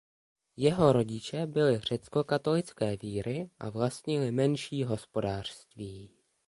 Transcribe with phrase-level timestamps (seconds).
[0.57, 6.09] Jeho rodiče byli řeckokatolické víry a vlastnili menší hospodářství.